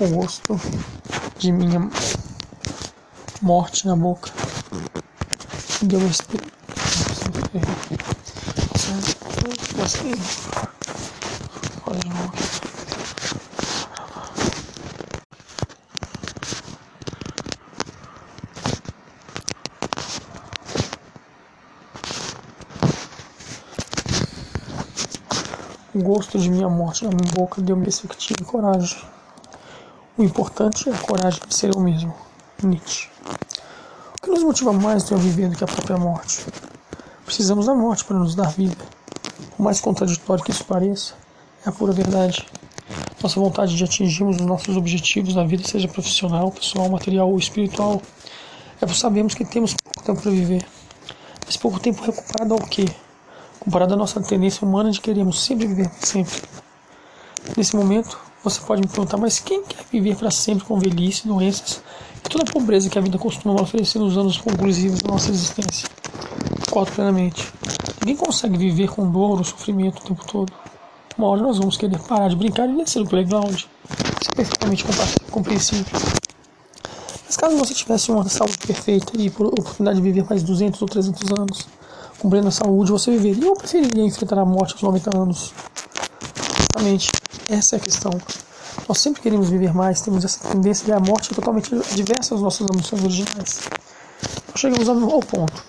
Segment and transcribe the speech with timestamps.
[0.00, 0.60] o gosto
[1.38, 1.90] de minha
[3.42, 4.30] morte na boca.
[5.82, 6.52] Deu uma experiência.
[11.86, 12.32] Olha de novo.
[25.94, 29.17] O gosto de minha morte na minha boca deu-me perspectiva e coragem.
[30.18, 32.12] O importante é a coragem de ser eu mesmo.
[32.60, 33.08] Nietzsche.
[34.18, 36.44] O que nos motiva mais a viver do que a própria morte?
[37.24, 38.76] Precisamos da morte para nos dar vida.
[39.56, 41.14] Por mais contraditório que isso pareça,
[41.64, 42.44] é a pura verdade.
[43.22, 48.02] Nossa vontade de atingirmos os nossos objetivos na vida, seja profissional, pessoal, material ou espiritual,
[48.80, 50.66] é por sabermos que temos pouco tempo para viver.
[51.46, 52.86] Mas pouco tempo recuperado ao quê?
[53.60, 56.42] Comparado à nossa tendência humana de queremos sempre viver sempre.
[57.56, 61.82] Nesse momento, você pode me perguntar, mas quem quer viver para sempre com velhice, doenças
[62.24, 65.88] e toda a pobreza que a vida costuma oferecer nos anos conclusivos da nossa existência?
[66.66, 67.52] Concordo plenamente.
[68.00, 70.52] Ninguém consegue viver com dor ou sofrimento o tempo todo.
[71.16, 73.54] Uma hora nós vamos querer parar de brincar e descer no playground.
[73.54, 74.84] Isso é perfeitamente
[75.30, 75.84] compreensível.
[77.26, 80.88] Mas caso você tivesse uma saúde perfeita e por oportunidade de viver mais 200 ou
[80.88, 81.68] 300 anos,
[82.18, 85.52] com plena saúde, você viveria ou preferiria enfrentar a morte aos 90 anos?
[86.58, 87.10] Justamente,
[87.48, 88.12] essa é a questão.
[88.86, 92.66] Nós sempre queremos viver mais, temos essa tendência de a morte totalmente diversa das nossas
[92.70, 93.60] ambições originais.
[94.48, 95.64] Nós chegamos ao ponto.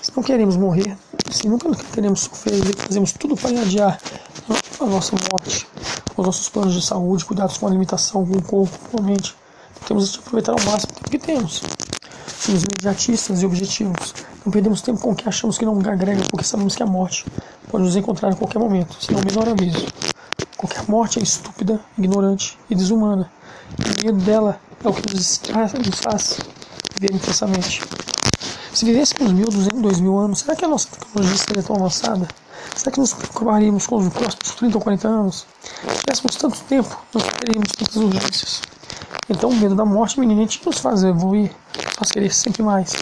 [0.00, 0.96] Se não queremos morrer,
[1.30, 4.00] se nunca queremos sofrer, fazemos tudo para adiar
[4.80, 5.66] a nossa morte,
[6.16, 9.36] os nossos planos de saúde, cuidados com a alimentação, com o corpo, com a mente.
[9.86, 11.62] Temos que aproveitar ao máximo o que temos.
[12.40, 14.14] Somos imediatistas e objetivos.
[14.44, 17.26] Não perdemos tempo com o que achamos que não agrega, porque sabemos que a morte
[17.70, 19.86] pode nos encontrar em qualquer momento, se não o menor aviso.
[20.58, 23.30] Qualquer morte é estúpida, ignorante e desumana.
[23.78, 26.40] E o medo dela é o que nos nos faz
[26.98, 27.80] viver intensamente.
[28.74, 32.26] Se vivêssemos mil, duzentos, dois mil anos, será que a nossa tecnologia seria tão avançada?
[32.74, 35.46] Será que nos preocuparíamos com os próximos 30 ou 40 anos?
[35.72, 38.62] Se tivéssemos tanto tempo, não teríamos tantas urgências.
[39.30, 41.52] Então o medo da morte minimamente nos faz evoluir,
[41.96, 42.94] faz querer sempre mais.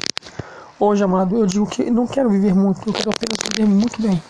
[0.78, 4.22] Hoje, amado, eu digo que não quero viver muito, eu quero apenas viver muito bem.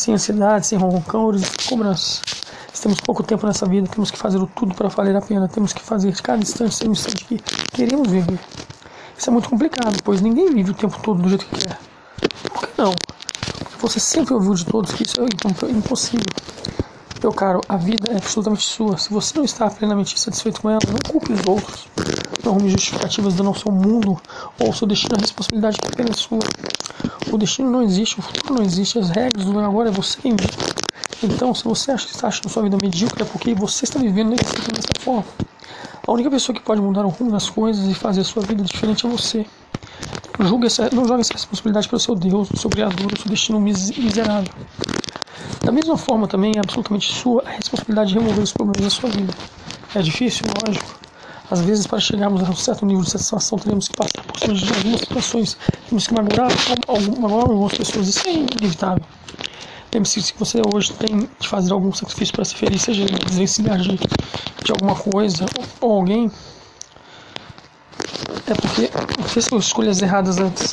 [0.00, 2.22] Sem ansiedade, sem roncões e cobranças.
[2.80, 5.46] Temos pouco tempo nessa vida, temos que fazer o tudo para valer a pena.
[5.46, 7.36] Temos que fazer cada instante ser um instante que
[7.70, 8.40] queremos viver.
[9.18, 11.78] Isso é muito complicado, pois ninguém vive o tempo todo do jeito que quer.
[12.50, 12.94] Por que não?
[13.78, 16.24] Você sempre ouviu de todos que isso é impossível.
[17.22, 18.96] Meu caro, a vida é absolutamente sua.
[18.96, 21.86] Se você não está plenamente satisfeito com ela, não culpe os outros.
[22.42, 24.18] Não arrume justificativas ao seu mundo
[24.58, 26.38] ou seu destino a responsabilidade apenas sua.
[27.30, 30.34] O destino não existe, o futuro não existe, as regras do agora é você quem
[30.34, 30.50] vive.
[31.22, 34.88] Então, se você acha está achando sua vida medíocre, é porque você está vivendo dessa
[35.00, 35.26] forma.
[36.06, 38.64] A única pessoa que pode mudar o rumo das coisas e fazer a sua vida
[38.64, 39.44] diferente é você.
[40.38, 43.20] Não, julgue essa, não jogue essa responsabilidade para o seu Deus, o seu Criador, o
[43.20, 44.50] seu destino miserável.
[45.62, 49.10] Da mesma forma, também é absolutamente sua a responsabilidade de remover os problemas da sua
[49.10, 49.32] vida.
[49.94, 50.98] É difícil, lógico.
[51.50, 54.54] Às vezes, para chegarmos a um certo nível de satisfação, teremos que passar por cima
[54.54, 55.56] de algumas situações,
[55.88, 56.50] temos que magoar,
[56.86, 58.08] algumas pessoas.
[58.08, 59.04] Isso é inevitável.
[59.92, 63.96] Lembre-se que você hoje tem de fazer algum sacrifício para ser feliz, seja desvencilhar de,
[63.98, 65.44] de alguma coisa
[65.80, 66.30] ou alguém,
[68.46, 68.88] é porque
[69.28, 70.70] fez escolhas erradas antes.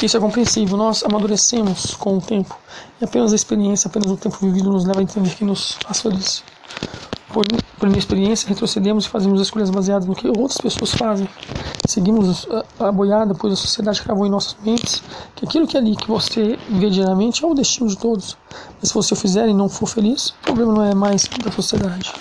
[0.00, 2.56] Isso é compreensível, nós amadurecemos com o tempo
[3.00, 6.00] e apenas a experiência, apenas o tempo vivido nos leva a entender que nos faz
[6.00, 6.44] feliz.
[7.32, 7.44] Por,
[7.78, 11.28] por inexperiência, retrocedemos e fazemos escolhas baseadas no que outras pessoas fazem.
[11.86, 12.46] Seguimos
[12.78, 15.02] a, a boiada, pois a sociedade cravou em nossas mentes
[15.34, 18.36] que aquilo que é ali que você vê diariamente é o destino de todos.
[18.80, 21.50] Mas se você o fizer e não for feliz, o problema não é mais da
[21.50, 22.12] sociedade.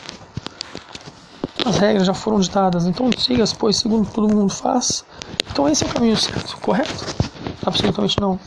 [1.63, 5.05] As regras já foram ditadas, então siga-as, pois segundo todo mundo faz,
[5.51, 7.26] então esse é o caminho certo, correto?
[7.67, 8.39] Absolutamente não.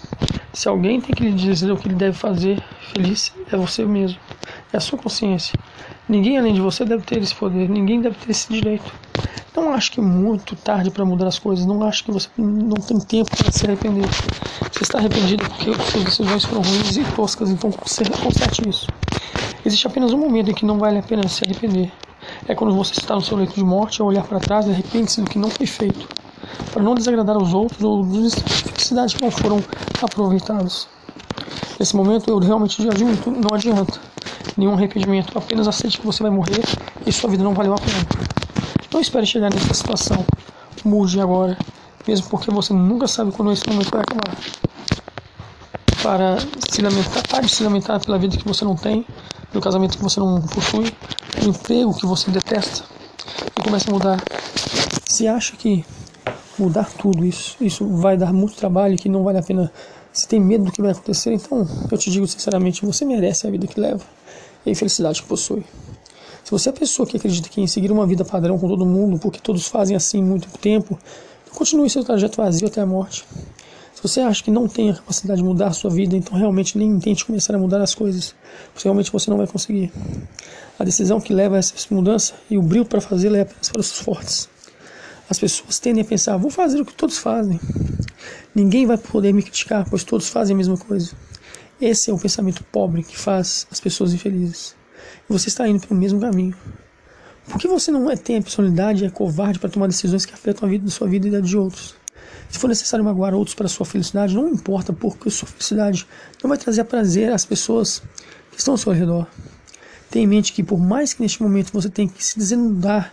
[0.51, 2.59] Se alguém tem que lhe dizer o que ele deve fazer
[2.91, 4.19] feliz, é você mesmo.
[4.73, 5.53] É a sua consciência.
[6.09, 8.91] Ninguém além de você deve ter esse poder, ninguém deve ter esse direito.
[9.55, 12.77] Não acho que é muito tarde para mudar as coisas, não acho que você não
[12.77, 14.09] tem tempo para se arrepender.
[14.73, 18.87] Você está arrependido porque suas decisões foram ruins e toscas, então conserte isso.
[19.67, 21.93] Existe apenas um momento em que não vale a pena se arrepender.
[22.49, 25.29] É quando você está no seu leito de morte, olhar para trás e arrepende-se do
[25.29, 26.09] que não foi feito
[26.73, 29.63] para não desagradar os outros ou dos felicidades que não foram
[30.03, 30.89] aproveitados.
[31.79, 33.99] Nesse momento eu realmente admito, não adianta
[34.57, 36.63] nenhum arrependimento, apenas aceite que você vai morrer
[37.07, 38.07] e sua vida não valeu a pena.
[38.93, 40.25] Não espere chegar nessa situação,
[40.85, 41.57] mude agora,
[42.07, 44.37] mesmo porque você nunca sabe quando esse momento vai acabar.
[46.03, 46.39] Para
[46.71, 49.07] se lamentar, pare de se lamentar pela vida que você não tem,
[49.53, 50.93] no casamento que você não possui,
[51.43, 52.85] no emprego que você detesta,
[53.57, 54.23] e começa a mudar.
[55.07, 55.85] Se acha que
[56.61, 59.73] mudar tudo isso, isso vai dar muito trabalho, que não vale a pena,
[60.13, 63.51] se tem medo do que vai acontecer, então eu te digo sinceramente, você merece a
[63.51, 64.05] vida que leva
[64.67, 65.65] e a felicidade que possui.
[66.45, 68.85] Se você é a pessoa que acredita que em seguir uma vida padrão com todo
[68.85, 70.99] mundo, porque todos fazem assim muito tempo,
[71.55, 73.25] continue seu trajeto vazio até a morte.
[73.95, 76.79] Se você acha que não tem a capacidade de mudar a sua vida, então realmente
[76.79, 78.35] nem tente começar a mudar as coisas,
[78.73, 79.93] porque realmente você não vai conseguir.
[80.79, 83.81] A decisão que leva a essa mudança e o brilho para fazê-la é apenas para
[83.81, 84.49] os fortes.
[85.31, 87.61] As pessoas tendem a pensar, vou fazer o que todos fazem.
[88.53, 91.13] Ninguém vai poder me criticar, pois todos fazem a mesma coisa.
[91.81, 94.75] Esse é o pensamento pobre que faz as pessoas infelizes.
[95.29, 96.57] Você está indo pelo mesmo caminho.
[97.49, 100.35] Por que você não é, tem a personalidade e é covarde para tomar decisões que
[100.35, 101.95] afetam a vida da sua vida e da de outros?
[102.51, 106.09] Se for necessário magoar outros para sua felicidade, não importa, porque sua felicidade
[106.43, 108.03] não vai trazer prazer às pessoas
[108.51, 109.29] que estão ao seu redor.
[110.11, 113.13] Tenha em mente que, por mais que neste momento você tenha que se desnudar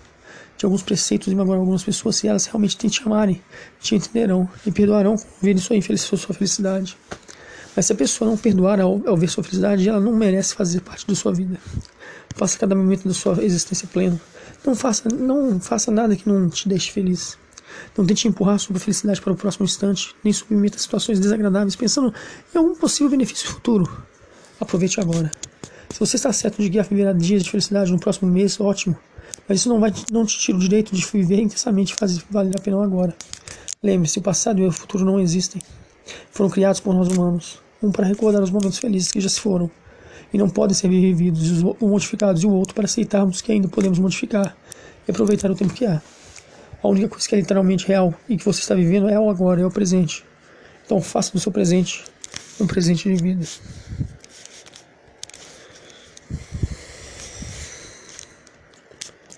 [0.57, 3.41] de alguns preceitos e magoar algumas pessoas, se elas realmente te chamarem,
[3.79, 6.97] te entenderão e perdoarão ver sua infelicidade, sua felicidade.
[7.75, 10.81] Mas se a pessoa não perdoar ao, ao ver sua felicidade, ela não merece fazer
[10.81, 11.59] parte da sua vida.
[12.35, 14.19] Faça cada momento da sua existência pleno.
[14.65, 17.37] Não faça, não faça nada que não te deixe feliz.
[17.95, 22.11] Não tente empurrar sua felicidade para o próximo instante, nem submeta a situações desagradáveis pensando
[22.53, 23.87] em algum possível benefício futuro.
[24.59, 25.29] Aproveite agora.
[25.91, 28.97] Se você está certo de que haverá dias de felicidade no próximo mês, ótimo.
[29.47, 32.55] Mas isso não, vai, não te tira o direito de viver intensamente e fazer valer
[32.55, 33.15] a pena agora.
[33.81, 35.61] Lembre-se, o passado e o futuro não existem.
[36.31, 39.69] Foram criados por nós humanos um para recordar os momentos felizes que já se foram
[40.33, 43.97] e não podem ser revividos ou modificados, e o outro para aceitarmos que ainda podemos
[43.99, 44.57] modificar
[45.07, 46.01] e aproveitar o tempo que há.
[46.81, 49.61] A única coisa que é literalmente real e que você está vivendo é o agora,
[49.61, 50.23] é o presente.
[50.85, 52.03] Então faça do seu presente
[52.59, 53.45] um presente de vida.